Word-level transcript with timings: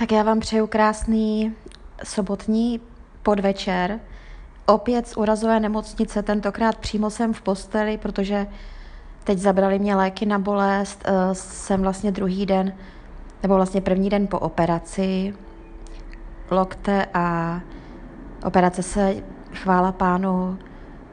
Tak 0.00 0.12
já 0.12 0.22
vám 0.22 0.40
přeju 0.40 0.66
krásný 0.66 1.54
sobotní 2.04 2.80
podvečer. 3.22 4.00
Opět 4.66 5.08
z 5.08 5.16
úrazové 5.16 5.60
nemocnice, 5.60 6.22
tentokrát 6.22 6.76
přímo 6.76 7.10
jsem 7.10 7.32
v 7.32 7.42
posteli, 7.42 7.98
protože 7.98 8.46
teď 9.24 9.38
zabrali 9.38 9.78
mě 9.78 9.96
léky 9.96 10.26
na 10.26 10.38
bolest. 10.38 11.04
Eh, 11.04 11.34
jsem 11.34 11.82
vlastně 11.82 12.12
druhý 12.12 12.46
den, 12.46 12.72
nebo 13.42 13.54
vlastně 13.54 13.80
první 13.80 14.10
den 14.10 14.26
po 14.26 14.38
operaci 14.38 15.34
lokte 16.50 17.06
a 17.14 17.60
operace 18.44 18.82
se, 18.82 19.14
chvála 19.52 19.92
pánu, 19.92 20.58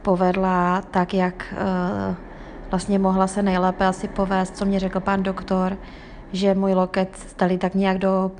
povedla 0.01 0.81
tak, 0.81 1.13
jak 1.13 1.53
eh, 1.57 2.15
vlastně 2.69 2.99
mohla 2.99 3.27
se 3.27 3.43
nejlépe 3.43 3.87
asi 3.87 4.07
povést, 4.07 4.57
co 4.57 4.65
mě 4.65 4.79
řekl 4.79 4.99
pán 4.99 5.23
doktor, 5.23 5.77
že 6.33 6.53
můj 6.53 6.73
loket 6.73 7.35
dali 7.37 7.57
tak 7.57 7.75
nějak 7.75 7.97
do 7.97 8.31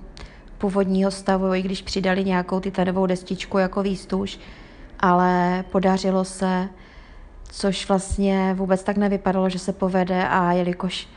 původního 0.58 1.12
stavu, 1.12 1.54
i 1.54 1.62
když 1.62 1.82
přidali 1.82 2.24
nějakou 2.24 2.60
titanovou 2.60 3.06
destičku 3.06 3.58
jako 3.58 3.84
výstuž, 3.84 4.40
ale 5.00 5.64
podařilo 5.72 6.26
se, 6.26 6.70
což 7.52 7.88
vlastně 7.88 8.54
vůbec 8.54 8.84
tak 8.84 8.98
nevypadalo, 8.98 9.50
že 9.50 9.60
se 9.60 9.74
povede 9.74 10.28
a 10.28 10.52
jelikož 10.52 11.08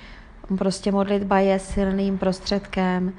prostě 0.58 0.92
modlitba 0.92 1.38
je 1.38 1.58
silným 1.58 2.18
prostředkem, 2.18 3.12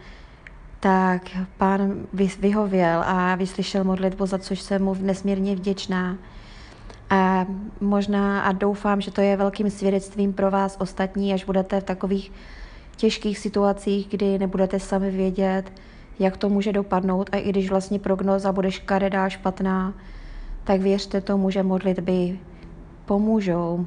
tak 0.79 1.21
pán 1.57 1.93
vyhověl 2.39 3.03
a 3.05 3.35
vyslyšel 3.35 3.83
modlitbu, 3.83 4.25
za 4.25 4.37
což 4.37 4.61
jsem 4.61 4.83
mu 4.83 4.95
nesmírně 4.99 5.55
vděčná. 5.55 6.17
A 7.09 7.45
možná 7.81 8.41
a 8.41 8.51
doufám, 8.51 9.01
že 9.01 9.11
to 9.11 9.21
je 9.21 9.37
velkým 9.37 9.69
svědectvím 9.69 10.33
pro 10.33 10.51
vás 10.51 10.77
ostatní, 10.79 11.33
až 11.33 11.43
budete 11.43 11.81
v 11.81 11.83
takových 11.83 12.31
těžkých 12.95 13.37
situacích, 13.39 14.07
kdy 14.09 14.39
nebudete 14.39 14.79
sami 14.79 15.11
vědět, 15.11 15.71
jak 16.21 16.37
to 16.37 16.49
může 16.49 16.73
dopadnout 16.73 17.29
a 17.31 17.37
i 17.37 17.49
když 17.49 17.69
vlastně 17.69 17.99
prognoza 17.99 18.51
bude 18.51 18.71
škaredá, 18.71 19.29
špatná, 19.29 19.93
tak 20.63 20.81
věřte 20.81 21.21
tomu, 21.21 21.49
že 21.49 21.63
modlitby 21.63 22.39
pomůžou. 23.05 23.85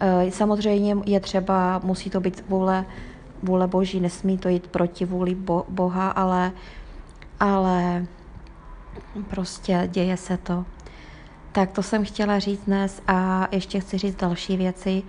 Eh, 0.00 0.30
samozřejmě 0.30 0.96
je 1.06 1.20
třeba, 1.20 1.80
musí 1.84 2.10
to 2.10 2.20
být 2.20 2.44
vůle, 2.48 2.84
vůle 3.42 3.66
Boží, 3.66 4.00
nesmí 4.00 4.38
to 4.38 4.48
jít 4.48 4.66
proti 4.66 5.04
vůli 5.04 5.34
bo, 5.34 5.64
Boha, 5.68 6.10
ale, 6.10 6.52
ale 7.40 8.06
prostě 9.30 9.88
děje 9.92 10.16
se 10.16 10.36
to. 10.36 10.64
Tak 11.52 11.70
to 11.70 11.82
jsem 11.82 12.04
chtěla 12.04 12.38
říct 12.38 12.64
dnes 12.64 13.02
a 13.06 13.48
ještě 13.52 13.80
chci 13.80 13.98
říct 13.98 14.16
další 14.16 14.56
věci. 14.56 15.02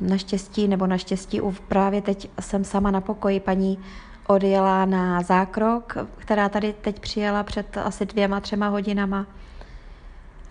Naštěstí 0.00 0.68
nebo 0.68 0.86
naštěstí 0.86 1.40
právě 1.68 2.02
teď 2.02 2.30
jsem 2.40 2.64
sama 2.64 2.90
na 2.90 3.00
pokoji 3.00 3.40
paní 3.40 3.78
odjela 4.26 4.84
na 4.84 5.22
zákrok, 5.22 5.96
která 6.16 6.48
tady 6.48 6.72
teď 6.72 7.00
přijela 7.00 7.42
před 7.42 7.76
asi 7.76 8.06
dvěma, 8.06 8.40
třema 8.40 8.68
hodinama. 8.68 9.26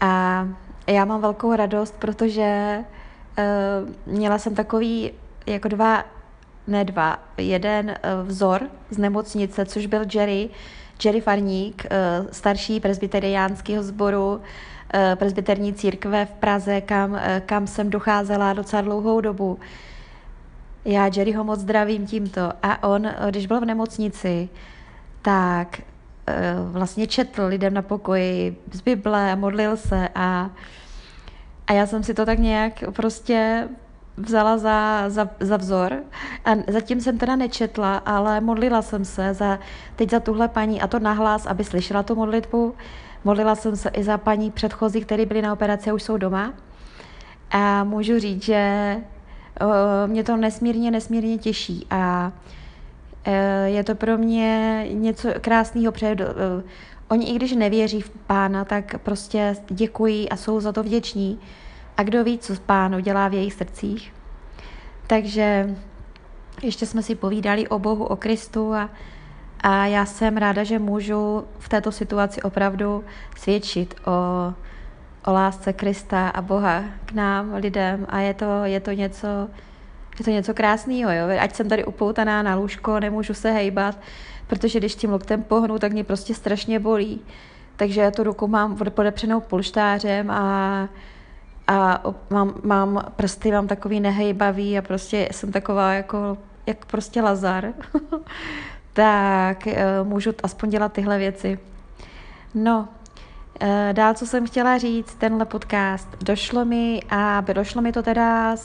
A 0.02 0.48
já 0.88 1.06
mám 1.06 1.22
velkou 1.22 1.56
radost, 1.56 1.96
protože 2.00 2.80
uh, 3.38 4.14
měla 4.14 4.38
jsem 4.38 4.56
takový 4.56 5.12
jako 5.46 5.68
dva, 5.68 6.04
ne 6.68 6.86
dva, 6.86 7.20
jeden 7.38 7.90
uh, 7.90 8.28
vzor 8.28 8.62
z 8.90 8.98
nemocnice, 8.98 9.66
což 9.66 9.86
byl 9.86 10.02
Jerry, 10.14 10.50
Jerry 11.06 11.22
Farník, 11.22 11.86
uh, 11.86 12.28
starší 12.32 12.80
presbyteriánského 12.80 13.84
sboru, 13.84 14.34
uh, 14.36 14.40
presbyterní 15.16 15.74
církve 15.74 16.26
v 16.26 16.32
Praze, 16.32 16.82
kam, 16.82 17.12
uh, 17.12 17.20
kam 17.46 17.68
jsem 17.68 17.90
docházela 17.90 18.54
docela 18.54 18.82
dlouhou 18.82 19.22
dobu. 19.22 19.60
Já 20.86 21.10
Jerryho 21.16 21.44
moc 21.44 21.60
zdravím 21.60 22.08
tímto. 22.08 22.52
A 22.64 22.84
on, 22.84 23.08
když 23.30 23.48
byl 23.48 23.62
v 23.62 23.66
nemocnici, 23.66 24.50
tak 25.22 25.82
eh, 26.28 26.56
vlastně 26.72 27.08
četl 27.08 27.46
lidem 27.46 27.74
na 27.74 27.82
pokoji 27.82 28.58
z 28.72 28.82
Bible, 28.82 29.36
modlil 29.36 29.78
se 29.78 30.10
a, 30.16 30.50
a 31.68 31.74
já 31.74 31.88
jsem 31.88 32.04
si 32.04 32.14
to 32.14 32.26
tak 32.26 32.40
nějak 32.40 32.84
prostě 32.92 33.68
vzala 34.18 34.58
za, 34.58 35.10
za, 35.10 35.30
za 35.40 35.58
vzor 35.58 35.98
a 36.46 36.52
zatím 36.68 37.02
jsem 37.02 37.18
teda 37.18 37.36
nečetla, 37.36 37.98
ale 37.98 38.42
modlila 38.42 38.82
jsem 38.82 39.06
se 39.06 39.34
za, 39.34 39.60
teď 39.96 40.10
za 40.10 40.20
tuhle 40.20 40.48
paní 40.48 40.82
a 40.82 40.88
to 40.88 41.00
nahlas, 41.00 41.46
aby 41.46 41.64
slyšela 41.64 42.04
tu 42.04 42.16
modlitbu. 42.16 42.76
Modlila 43.24 43.56
jsem 43.56 43.76
se 43.76 43.90
i 43.90 44.04
za 44.04 44.18
paní 44.18 44.52
předchozí, 44.52 45.02
které 45.02 45.26
byly 45.26 45.42
na 45.42 45.54
operaci 45.54 45.90
a 45.90 45.94
už 45.94 46.04
jsou 46.04 46.18
doma. 46.18 46.54
A 47.52 47.84
můžu 47.84 48.20
říct, 48.20 48.44
že 48.44 48.96
Eh, 48.96 49.13
mě 50.08 50.24
to 50.24 50.38
nesmírně, 50.38 50.92
nesmírně 50.92 51.38
těší 51.38 51.88
a 51.90 52.32
eh, 53.26 53.70
je 53.70 53.84
to 53.84 53.96
pro 53.96 54.18
mě 54.18 54.86
něco 54.92 55.30
krásného, 55.42 55.92
protože 55.92 56.16
eh, 56.20 56.64
oni 57.08 57.30
i 57.30 57.36
když 57.36 57.52
nevěří 57.52 58.02
v 58.02 58.10
pána, 58.10 58.66
tak 58.66 59.00
prostě 59.00 59.56
děkují 59.70 60.30
a 60.30 60.36
jsou 60.36 60.60
za 60.60 60.72
to 60.72 60.84
vděční. 60.84 61.40
A 61.98 62.04
kdo 62.04 62.24
ví, 62.24 62.38
co 62.38 62.56
pánu 62.66 63.00
dělá 63.00 63.28
v 63.28 63.34
jejich 63.34 63.54
srdcích. 63.54 64.14
Takže 65.08 65.76
ještě 66.64 66.86
jsme 66.86 67.04
si 67.04 67.16
povídali 67.16 67.68
o 67.68 67.80
Bohu, 67.80 68.06
o 68.06 68.16
Kristu 68.16 68.74
a, 68.74 68.90
a 69.60 69.86
já 69.86 70.06
jsem 70.06 70.38
ráda, 70.38 70.64
že 70.64 70.80
můžu 70.80 71.44
v 71.60 71.70
této 71.70 71.92
situaci 71.92 72.42
opravdu 72.42 73.04
svědčit 73.38 73.96
o 74.06 74.54
o 75.26 75.34
lásce 75.34 75.74
Krista 75.74 76.30
a 76.30 76.42
Boha 76.42 76.84
k 77.06 77.12
nám, 77.12 77.54
lidem 77.54 78.06
a 78.10 78.20
je 78.20 78.34
to, 78.34 78.64
je 78.64 78.80
to 78.80 78.92
něco, 78.92 79.28
je 80.20 80.26
to 80.26 80.32
něco 80.32 80.54
krásného, 80.54 81.12
jo? 81.12 81.26
ať 81.40 81.56
jsem 81.56 81.70
tady 81.70 81.86
upoutaná 81.86 82.44
na 82.44 82.56
lůžko, 82.56 83.00
nemůžu 83.00 83.34
se 83.34 83.52
hejbat, 83.52 84.00
protože 84.48 84.80
když 84.80 84.96
tím 84.96 85.10
loktem 85.10 85.44
pohnu, 85.44 85.80
tak 85.80 85.92
mě 85.92 86.04
prostě 86.04 86.34
strašně 86.36 86.80
bolí. 86.80 87.22
Takže 87.76 88.02
já 88.02 88.12
tu 88.12 88.24
ruku 88.24 88.48
mám 88.48 88.78
podepřenou 88.78 89.40
polštářem 89.42 90.32
a, 90.32 90.90
a 91.68 92.04
mám, 92.30 92.54
mám 92.64 93.06
prsty, 93.16 93.52
mám 93.52 93.68
takový 93.68 94.00
nehejbavý 94.00 94.78
a 94.78 94.82
prostě 94.82 95.30
jsem 95.32 95.52
taková 95.52 95.94
jako, 95.94 96.38
jak 96.66 96.86
prostě 96.86 97.22
Lazar. 97.22 97.74
tak 98.94 99.68
eh, 99.68 99.86
můžu 100.04 100.32
aspoň 100.44 100.70
dělat 100.70 100.94
tyhle 100.94 101.18
věci. 101.18 101.60
No, 102.54 102.88
dál, 103.92 104.14
co 104.14 104.26
jsem 104.28 104.48
chtěla 104.48 104.78
říct, 104.78 105.16
tenhle 105.16 105.46
podcast, 105.46 106.08
došlo 106.24 106.66
mi 106.66 107.00
a 107.10 107.42
došlo 107.42 107.82
mi 107.82 107.92
to 107.92 108.04
teda 108.04 108.56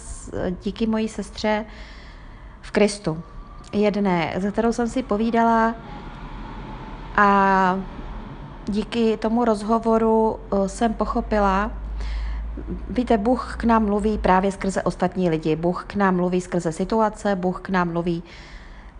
díky 0.62 0.86
mojí 0.86 1.08
sestře 1.08 1.64
v 2.60 2.70
Kristu. 2.70 3.22
Jedné, 3.72 4.34
za 4.36 4.50
kterou 4.50 4.72
jsem 4.72 4.88
si 4.88 5.02
povídala 5.02 5.74
a 7.16 7.80
díky 8.66 9.16
tomu 9.16 9.44
rozhovoru 9.44 10.38
eh, 10.38 10.68
jsem 10.68 10.94
pochopila, 10.94 11.70
víte, 12.90 13.18
Bůh 13.18 13.56
k 13.56 13.64
nám 13.64 13.84
mluví 13.84 14.18
právě 14.18 14.52
skrze 14.52 14.82
ostatní 14.82 15.30
lidi. 15.30 15.56
Bůh 15.56 15.84
k 15.86 15.94
nám 15.94 16.16
mluví 16.16 16.40
skrze 16.40 16.72
situace, 16.72 17.36
Bůh 17.36 17.60
k 17.60 17.68
nám 17.68 17.92
mluví 17.92 18.22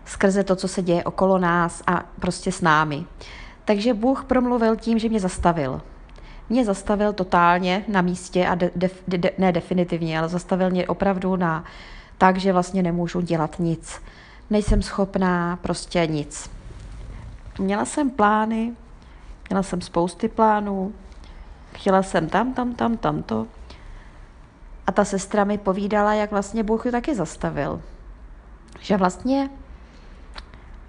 skrze 0.05 0.43
to, 0.43 0.55
co 0.55 0.67
se 0.67 0.81
děje 0.81 1.03
okolo 1.03 1.37
nás 1.37 1.83
a 1.87 2.03
prostě 2.19 2.51
s 2.51 2.61
námi. 2.61 3.05
Takže 3.69 3.93
Bůh 3.93 4.23
promluvil 4.25 4.75
tím, 4.75 4.99
že 4.99 5.09
mě 5.09 5.19
zastavil. 5.19 5.81
Mě 6.49 6.65
zastavil 6.65 7.13
totálně 7.13 7.85
na 7.87 8.01
místě 8.01 8.47
a 8.47 8.55
de, 8.55 8.71
de, 8.75 8.89
de, 9.07 9.31
ne 9.37 9.51
definitivně, 9.51 10.19
ale 10.19 10.29
zastavil 10.29 10.69
mě 10.69 10.87
opravdu 10.87 11.35
na 11.35 11.63
tak, 12.17 12.37
že 12.37 12.53
vlastně 12.53 12.83
nemůžu 12.83 13.21
dělat 13.21 13.59
nic. 13.59 14.01
Nejsem 14.49 14.81
schopná 14.81 15.59
prostě 15.61 16.07
nic. 16.07 16.49
Měla 17.59 17.85
jsem 17.85 18.09
plány, 18.09 18.73
měla 19.49 19.63
jsem 19.63 19.81
spousty 19.81 20.27
plánů, 20.27 20.93
chtěla 21.73 22.03
jsem 22.03 22.29
tam, 22.29 22.53
tam, 22.53 22.73
tam, 22.73 22.97
tamto. 22.97 23.47
A 24.87 24.91
ta 24.91 25.05
sestra 25.05 25.43
mi 25.43 25.57
povídala, 25.57 26.13
jak 26.13 26.31
vlastně 26.31 26.63
Bůh 26.63 26.85
ji 26.85 26.91
taky 26.91 27.15
zastavil. 27.15 27.81
Že 28.79 28.97
vlastně 28.97 29.49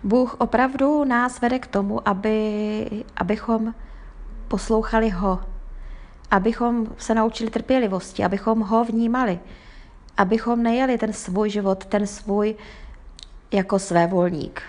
Bůh 0.02 0.34
opravdu 0.38 1.04
nás 1.04 1.40
vede 1.40 1.58
k 1.58 1.66
tomu, 1.66 2.08
aby, 2.08 3.04
abychom 3.16 3.74
poslouchali 4.48 5.10
ho, 5.10 5.40
abychom 6.30 6.86
se 6.98 7.14
naučili 7.14 7.50
trpělivosti, 7.50 8.24
abychom 8.24 8.60
ho 8.60 8.84
vnímali, 8.84 9.40
abychom 10.16 10.62
nejeli 10.62 10.98
ten 10.98 11.12
svůj 11.12 11.50
život, 11.50 11.84
ten 11.84 12.06
svůj 12.06 12.56
jako 13.52 13.78
svévolník. 13.78 14.62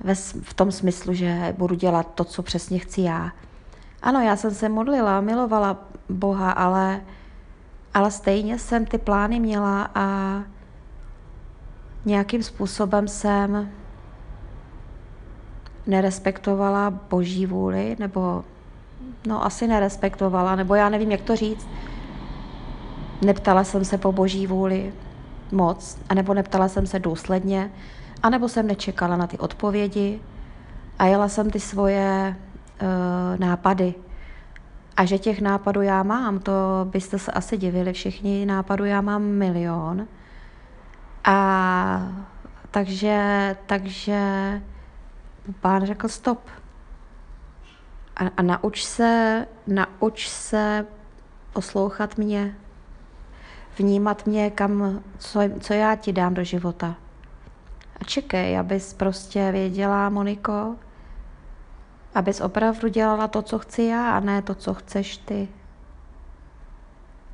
Ve, 0.00 0.14
v 0.42 0.54
tom 0.54 0.72
smyslu, 0.72 1.14
že 1.14 1.54
budu 1.58 1.74
dělat 1.74 2.14
to, 2.14 2.24
co 2.24 2.42
přesně 2.42 2.78
chci 2.78 3.00
já. 3.00 3.32
Ano, 4.02 4.20
já 4.20 4.36
jsem 4.36 4.50
se 4.50 4.68
modlila, 4.68 5.20
milovala 5.20 5.78
Boha, 6.08 6.50
ale, 6.50 7.00
ale 7.94 8.10
stejně 8.10 8.58
jsem 8.58 8.86
ty 8.86 8.98
plány 8.98 9.40
měla 9.40 9.90
a 9.94 10.38
nějakým 12.04 12.42
způsobem 12.42 13.08
jsem 13.08 13.70
nerespektovala 15.86 16.90
boží 16.90 17.46
vůli, 17.46 17.96
nebo 17.98 18.44
no 19.26 19.44
asi 19.44 19.66
nerespektovala, 19.66 20.56
nebo 20.56 20.74
já 20.74 20.88
nevím, 20.88 21.10
jak 21.10 21.20
to 21.20 21.36
říct. 21.36 21.68
Neptala 23.24 23.64
jsem 23.64 23.84
se 23.84 23.98
po 23.98 24.12
boží 24.12 24.46
vůli 24.46 24.92
moc, 25.52 25.98
anebo 26.08 26.34
neptala 26.34 26.68
jsem 26.68 26.86
se 26.86 26.98
důsledně, 26.98 27.70
anebo 28.22 28.48
jsem 28.48 28.66
nečekala 28.66 29.16
na 29.16 29.26
ty 29.26 29.38
odpovědi, 29.38 30.20
a 30.98 31.06
jela 31.06 31.28
jsem 31.28 31.50
ty 31.50 31.60
svoje 31.60 32.36
uh, 32.82 33.40
nápady. 33.40 33.94
A 34.96 35.04
že 35.04 35.18
těch 35.18 35.40
nápadů 35.40 35.82
já 35.82 36.02
mám, 36.02 36.38
to 36.38 36.52
byste 36.84 37.18
se 37.18 37.32
asi 37.32 37.56
divili 37.56 37.92
všichni, 37.92 38.46
nápadů 38.46 38.84
já 38.84 39.00
mám 39.00 39.22
milion. 39.22 40.06
A 41.24 42.08
takže, 42.70 43.56
takže 43.66 44.20
pán 45.60 45.86
řekl 45.86 46.08
stop. 46.08 46.40
A, 48.16 48.30
a 48.36 48.42
nauč 48.42 48.84
se, 48.84 49.46
nauč 49.66 50.28
se 50.28 50.86
poslouchat 51.52 52.18
mě, 52.18 52.56
vnímat 53.78 54.26
mě, 54.26 54.50
kam, 54.50 55.02
co, 55.18 55.40
co 55.60 55.74
já 55.74 55.96
ti 55.96 56.12
dám 56.12 56.34
do 56.34 56.44
života. 56.44 56.96
A 58.00 58.04
čekej, 58.04 58.58
abys 58.58 58.94
prostě 58.94 59.52
věděla, 59.52 60.08
Moniko, 60.08 60.76
abys 62.14 62.40
opravdu 62.40 62.88
dělala 62.88 63.28
to, 63.28 63.42
co 63.42 63.58
chci 63.58 63.82
já, 63.82 64.10
a 64.10 64.20
ne 64.20 64.42
to, 64.42 64.54
co 64.54 64.74
chceš 64.74 65.16
ty. 65.16 65.48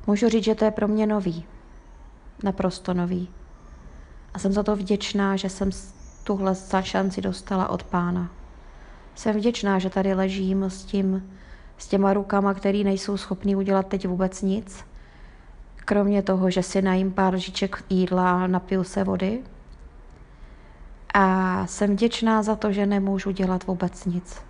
Můžu 0.07 0.29
říct, 0.29 0.43
že 0.43 0.55
to 0.55 0.65
je 0.65 0.71
pro 0.71 0.87
mě 0.87 1.07
nový. 1.07 1.45
Naprosto 2.43 2.93
nový. 2.93 3.29
A 4.33 4.39
jsem 4.39 4.53
za 4.53 4.63
to 4.63 4.75
vděčná, 4.75 5.35
že 5.35 5.49
jsem 5.49 5.71
tuhle 6.29 6.55
šanci 6.81 7.21
dostala 7.21 7.67
od 7.67 7.83
pána. 7.83 8.29
Jsem 9.15 9.35
vděčná, 9.35 9.79
že 9.79 9.89
tady 9.89 10.13
ležím 10.13 10.63
s, 10.63 10.85
tím, 10.85 11.29
s 11.77 11.87
těma 11.87 12.13
rukama, 12.13 12.53
který 12.53 12.83
nejsou 12.83 13.17
schopný 13.17 13.55
udělat 13.55 13.87
teď 13.87 14.07
vůbec 14.07 14.41
nic. 14.41 14.85
Kromě 15.75 16.21
toho, 16.21 16.49
že 16.49 16.63
si 16.63 16.81
najím 16.81 17.11
pár 17.11 17.33
lžiček 17.33 17.83
jídla 17.89 18.43
a 18.43 18.47
napiju 18.47 18.83
se 18.83 19.03
vody. 19.03 19.41
A 21.13 21.67
jsem 21.67 21.91
vděčná 21.91 22.43
za 22.43 22.55
to, 22.55 22.71
že 22.71 22.85
nemůžu 22.85 23.31
dělat 23.31 23.67
vůbec 23.67 24.05
nic. 24.05 24.41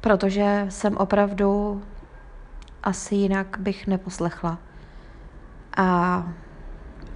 Protože 0.00 0.66
jsem 0.68 0.96
opravdu 0.96 1.82
asi 2.82 3.14
jinak 3.14 3.56
bych 3.60 3.86
neposlechla. 3.86 4.58
A 5.76 6.28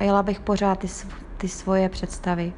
jela 0.00 0.22
bych 0.22 0.40
pořád 0.40 0.78
ty, 0.78 0.88
ty 1.36 1.48
svoje 1.48 1.88
představy. 1.88 2.52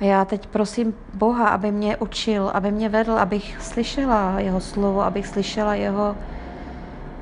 A 0.00 0.04
já 0.04 0.24
teď 0.24 0.46
prosím 0.46 0.94
Boha, 1.14 1.48
aby 1.48 1.72
mě 1.72 1.96
učil, 1.96 2.50
aby 2.54 2.70
mě 2.72 2.88
vedl, 2.88 3.12
abych 3.12 3.62
slyšela 3.62 4.40
jeho 4.40 4.60
slovo, 4.60 5.02
abych 5.02 5.26
slyšela 5.26 5.74
jeho 5.74 6.16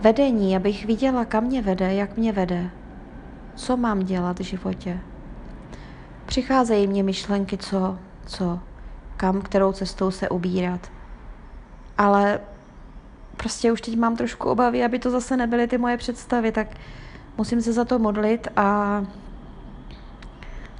vedení, 0.00 0.56
abych 0.56 0.86
viděla, 0.86 1.24
kam 1.24 1.44
mě 1.44 1.62
vede, 1.62 1.94
jak 1.94 2.16
mě 2.16 2.32
vede, 2.32 2.70
co 3.54 3.76
mám 3.76 4.00
dělat 4.00 4.38
v 4.38 4.42
životě. 4.42 5.00
Přicházejí 6.26 6.86
mě 6.86 7.02
myšlenky, 7.02 7.58
co, 7.58 7.98
co, 8.26 8.58
kam, 9.16 9.40
kterou 9.40 9.72
cestou 9.72 10.10
se 10.10 10.28
ubírat. 10.28 10.80
Ale 11.98 12.40
prostě 13.36 13.72
už 13.72 13.80
teď 13.80 13.96
mám 13.96 14.16
trošku 14.16 14.48
obavy, 14.48 14.84
aby 14.84 14.98
to 14.98 15.10
zase 15.10 15.36
nebyly 15.36 15.66
ty 15.66 15.78
moje 15.78 15.96
představy, 15.96 16.52
tak 16.52 16.66
musím 17.38 17.60
se 17.62 17.72
za 17.72 17.84
to 17.84 17.98
modlit 17.98 18.48
a 18.56 19.02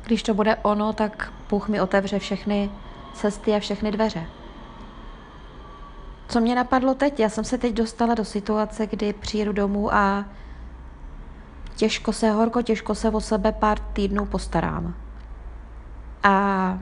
když 0.07 0.23
to 0.23 0.35
bude 0.35 0.57
ono, 0.57 0.93
tak 0.93 1.33
Bůh 1.51 1.69
mi 1.69 1.81
otevře 1.81 2.19
všechny 2.19 2.71
cesty 3.15 3.55
a 3.55 3.61
všechny 3.61 3.93
dveře. 3.93 4.27
Co 6.29 6.41
mě 6.41 6.55
napadlo 6.55 6.95
teď? 6.95 7.21
Já 7.21 7.29
jsem 7.29 7.45
se 7.45 7.59
teď 7.59 7.75
dostala 7.75 8.15
do 8.15 8.25
situace, 8.25 8.87
kdy 8.87 9.13
přijdu 9.13 9.53
domů 9.53 9.95
a 9.95 10.25
těžko 11.77 12.13
se, 12.13 12.31
horko 12.31 12.63
těžko 12.63 12.95
se 12.95 13.11
o 13.11 13.21
sebe 13.21 13.53
pár 13.53 13.79
týdnů 13.79 14.27
postarám. 14.27 14.95
A 16.23 16.79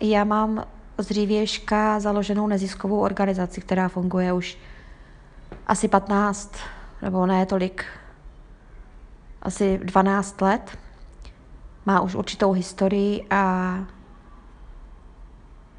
já 0.00 0.24
mám 0.24 0.64
z 0.98 1.06
dřívěžka 1.06 2.00
založenou 2.00 2.46
neziskovou 2.46 3.00
organizaci, 3.00 3.60
která 3.60 3.88
funguje 3.88 4.32
už 4.32 4.58
asi 5.66 5.88
15, 5.88 6.54
nebo 7.02 7.26
ne 7.26 7.46
tolik, 7.46 7.84
asi 9.42 9.78
12 9.78 10.40
let. 10.40 10.78
Má 11.86 12.00
už 12.00 12.14
určitou 12.14 12.52
historii 12.52 13.26
a 13.30 13.74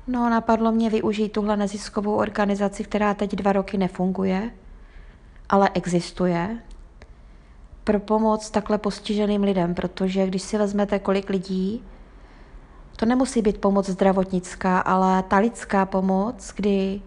no, 0.07 0.29
napadlo 0.29 0.71
mě 0.71 0.89
využít 0.89 1.29
tuhle 1.29 1.57
neziskovou 1.57 2.15
organizaci, 2.15 2.83
která 2.83 3.13
teď 3.13 3.35
dva 3.35 3.51
roky 3.51 3.77
nefunguje, 3.77 4.51
ale 5.49 5.69
existuje, 5.73 6.59
pro 7.83 7.99
pomoc 7.99 8.49
takhle 8.49 8.77
postiženým 8.77 9.43
lidem, 9.43 9.73
protože 9.73 10.27
když 10.27 10.41
si 10.41 10.57
vezmete, 10.57 10.99
kolik 10.99 11.29
lidí, 11.29 11.83
to 12.95 13.05
nemusí 13.05 13.41
být 13.41 13.57
pomoc 13.57 13.89
zdravotnická, 13.89 14.79
ale 14.79 15.23
ta 15.23 15.37
lidská 15.37 15.85
pomoc, 15.85 16.53
kdy 16.55 17.01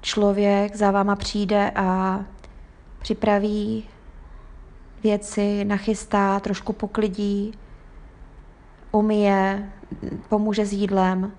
člověk 0.00 0.76
za 0.76 0.90
váma 0.90 1.16
přijde 1.16 1.70
a 1.74 2.20
připraví 2.98 3.84
věci, 5.06 5.64
nachystá, 5.64 6.40
trošku 6.40 6.72
poklidí, 6.72 7.52
umije, 8.92 9.72
pomůže 10.28 10.66
s 10.66 10.72
jídlem, 10.72 11.32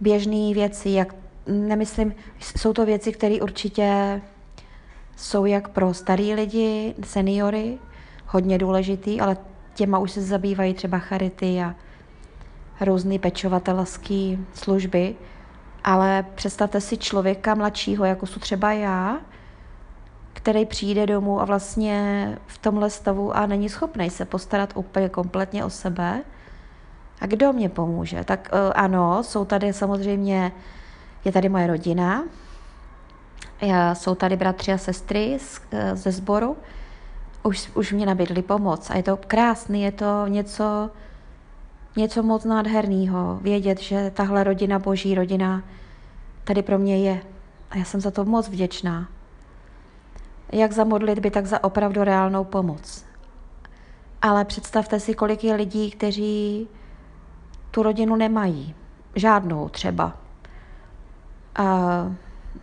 běžné 0.00 0.54
věci, 0.54 0.90
jak 0.90 1.14
nemyslím, 1.46 2.14
jsou 2.40 2.72
to 2.72 2.86
věci, 2.86 3.12
které 3.12 3.40
určitě 3.40 4.20
jsou 5.16 5.44
jak 5.44 5.68
pro 5.68 5.94
starý 5.94 6.34
lidi, 6.34 6.94
seniory, 7.04 7.78
hodně 8.26 8.58
důležitý, 8.58 9.20
ale 9.20 9.36
těma 9.74 9.98
už 9.98 10.10
se 10.10 10.22
zabývají 10.22 10.74
třeba 10.74 10.98
charity 10.98 11.62
a 11.62 11.74
různé 12.80 13.18
pečovatelské 13.18 14.36
služby. 14.52 15.14
Ale 15.84 16.24
představte 16.34 16.80
si 16.80 16.96
člověka 16.96 17.54
mladšího, 17.54 18.04
jako 18.04 18.26
jsou 18.26 18.40
třeba 18.40 18.72
já, 18.72 19.20
který 20.44 20.66
přijde 20.66 21.06
domů 21.06 21.40
a 21.40 21.44
vlastně 21.44 22.28
v 22.46 22.58
tomhle 22.58 22.90
stavu 22.90 23.36
a 23.36 23.46
není 23.46 23.68
schopný 23.68 24.10
se 24.10 24.24
postarat 24.24 24.72
úplně 24.74 25.08
kompletně 25.08 25.64
o 25.64 25.70
sebe. 25.70 26.22
A 27.20 27.26
kdo 27.26 27.52
mě 27.52 27.68
pomůže? 27.68 28.24
Tak 28.24 28.48
uh, 28.52 28.72
ano, 28.74 29.22
jsou 29.22 29.44
tady 29.44 29.72
samozřejmě, 29.72 30.52
je 31.24 31.32
tady 31.32 31.48
moje 31.48 31.66
rodina, 31.66 32.24
já, 33.60 33.94
jsou 33.94 34.14
tady 34.14 34.36
bratři 34.36 34.72
a 34.72 34.78
sestry 34.78 35.38
uh, 35.72 35.78
ze 35.94 36.12
sboru, 36.12 36.56
už, 37.42 37.70
už 37.74 37.92
mě 37.92 38.06
nabídli 38.06 38.42
pomoc 38.42 38.90
a 38.90 38.96
je 38.96 39.02
to 39.02 39.16
krásný, 39.16 39.82
je 39.82 39.92
to 39.92 40.26
něco, 40.26 40.90
něco 41.96 42.22
moc 42.22 42.44
nádherného, 42.44 43.38
vědět, 43.42 43.80
že 43.80 44.10
tahle 44.14 44.44
rodina, 44.44 44.78
boží 44.78 45.14
rodina, 45.14 45.62
tady 46.44 46.62
pro 46.62 46.78
mě 46.78 46.98
je. 46.98 47.20
A 47.70 47.76
já 47.76 47.84
jsem 47.84 48.00
za 48.00 48.10
to 48.10 48.24
moc 48.24 48.48
vděčná 48.48 49.08
jak 50.54 50.72
za 50.72 50.84
modlitby, 50.84 51.30
tak 51.30 51.46
za 51.46 51.64
opravdu 51.64 52.04
reálnou 52.04 52.44
pomoc. 52.44 53.04
Ale 54.22 54.44
představte 54.44 55.00
si, 55.00 55.14
kolik 55.14 55.44
je 55.44 55.54
lidí, 55.54 55.90
kteří 55.90 56.68
tu 57.70 57.82
rodinu 57.82 58.16
nemají. 58.16 58.74
Žádnou 59.14 59.68
třeba. 59.68 60.16
A, 61.54 61.64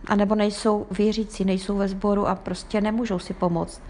a 0.06 0.14
nebo 0.16 0.34
nejsou 0.34 0.86
věřící, 0.90 1.44
nejsou 1.44 1.76
ve 1.76 1.88
sboru 1.88 2.28
a 2.28 2.34
prostě 2.34 2.80
nemůžou 2.80 3.18
si 3.18 3.34
pomoct. 3.34 3.82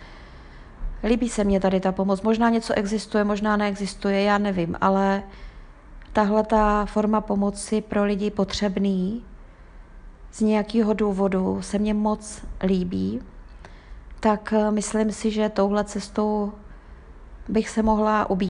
Líbí 1.04 1.28
se 1.28 1.44
mně 1.44 1.60
tady 1.60 1.80
ta 1.80 1.92
pomoc. 1.92 2.22
Možná 2.22 2.48
něco 2.50 2.74
existuje, 2.74 3.24
možná 3.24 3.56
neexistuje, 3.56 4.22
já 4.22 4.38
nevím, 4.38 4.76
ale 4.80 5.22
tahle 6.12 6.42
ta 6.42 6.86
forma 6.86 7.20
pomoci 7.20 7.80
pro 7.80 8.04
lidi 8.04 8.30
potřebný 8.30 9.24
z 10.32 10.40
nějakého 10.40 10.92
důvodu 10.92 11.62
se 11.62 11.78
mně 11.78 11.94
moc 11.94 12.44
líbí 12.62 13.20
tak 14.22 14.52
eh, 14.52 14.70
myslím 14.70 15.12
si, 15.12 15.30
že 15.30 15.48
touhle 15.48 15.84
cestou 15.84 16.52
bych 17.48 17.68
se 17.68 17.82
mohla 17.82 18.30
ubít. 18.30 18.50